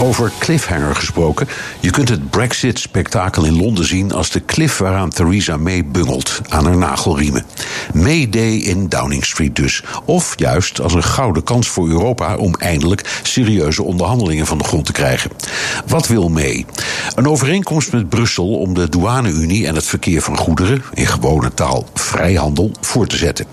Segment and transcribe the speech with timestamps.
[0.00, 1.48] Over cliffhanger gesproken.
[1.80, 6.64] Je kunt het Brexit-spektakel in Londen zien als de cliff waaraan Theresa May bungelt aan
[6.64, 7.44] haar nagelriemen.
[7.94, 9.82] May Day in Downing Street dus.
[10.04, 14.86] Of juist als een gouden kans voor Europa om eindelijk serieuze onderhandelingen van de grond
[14.86, 15.30] te krijgen.
[15.86, 16.66] Wat wil May?
[17.14, 21.86] Een overeenkomst met Brussel om de douane-unie en het verkeer van goederen, in gewone taal
[21.94, 23.46] vrijhandel, voor te zetten.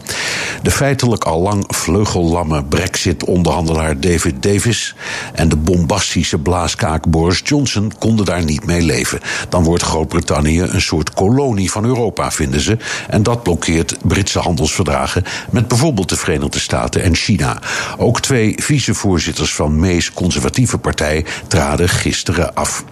[0.61, 4.95] De feitelijk al lang vleugellamme Brexit-onderhandelaar David Davis
[5.33, 9.19] en de bombastische blaaskaak Boris Johnson konden daar niet mee leven.
[9.49, 12.77] Dan wordt Groot-Brittannië een soort kolonie van Europa, vinden ze.
[13.09, 13.95] En dat blokkeert
[14.33, 17.59] Handelsverdragen met bijvoorbeeld de Verenigde Staten en China.
[17.97, 22.83] Ook twee vicevoorzitters van May's conservatieve partij traden gisteren af.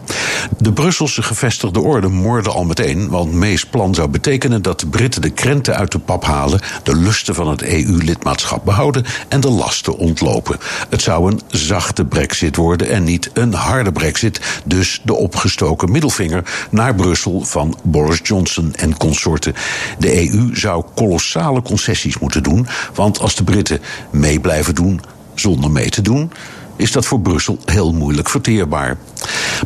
[0.57, 5.21] De Brusselse gevestigde orde moorde al meteen, want May's plan zou betekenen dat de Britten
[5.21, 9.97] de krenten uit de pap halen, de lusten van het EU-lidmaatschap behouden en de lasten
[9.97, 10.57] ontlopen.
[10.89, 14.61] Het zou een zachte brexit worden en niet een harde brexit.
[14.65, 19.53] Dus de opgestoken middelvinger naar Brussel van Boris Johnson en consorten.
[19.99, 21.21] De EU zou kolossale
[21.63, 23.79] concessies moeten doen, want als de Britten
[24.09, 25.01] mee blijven doen
[25.35, 26.31] zonder mee te doen,
[26.75, 28.97] is dat voor Brussel heel moeilijk verteerbaar.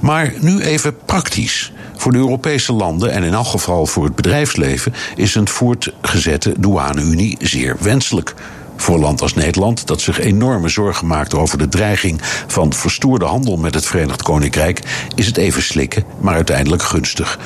[0.02, 1.72] Maar nu even praktisch.
[1.96, 7.38] Voor de Europese landen en in elk geval voor het bedrijfsleven is een voortgezette douane-unie
[7.42, 8.34] zeer wenselijk.
[8.78, 13.58] Voor land als Nederland, dat zich enorme zorgen maakt over de dreiging van verstoorde handel
[13.58, 14.82] met het Verenigd Koninkrijk,
[15.16, 17.40] is het even slikken, maar uiteindelijk gunstig.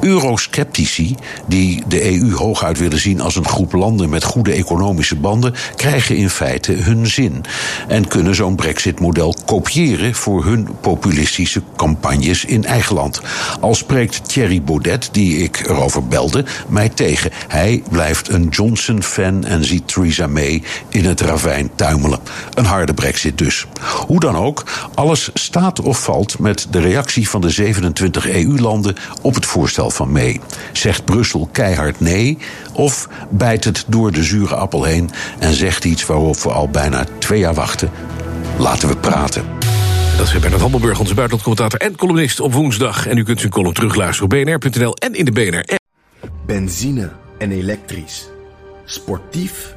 [0.00, 1.14] Eurosceptici,
[1.46, 6.16] die de EU hooguit willen zien als een groep landen met goede economische banden, krijgen
[6.16, 7.44] in feite hun zin.
[7.88, 13.20] En kunnen zo'n Brexit-model kopiëren voor hun populistische campagnes in eigen land.
[13.60, 17.30] Al spreekt Thierry Baudet, die ik erover belde, mij tegen.
[17.48, 20.55] Hij blijft een Johnson-fan en ziet Theresa May
[20.88, 22.18] in het ravijn tuimelen.
[22.54, 23.66] Een harde brexit dus.
[24.06, 29.34] Hoe dan ook, alles staat of valt met de reactie van de 27 EU-landen op
[29.34, 30.40] het voorstel van May.
[30.72, 32.38] Zegt Brussel keihard nee,
[32.72, 37.04] of bijt het door de zure appel heen en zegt iets waarop we al bijna
[37.18, 37.90] twee jaar wachten?
[38.58, 39.44] Laten we praten.
[40.16, 43.06] Dat is Bernard Hammelburg, onze buitenlandcommentator en columnist op woensdag.
[43.06, 45.78] En u kunt zijn column terugluisteren op bnr.nl en in de BNR.
[46.46, 48.28] Benzine en elektrisch.
[48.84, 49.76] Sportief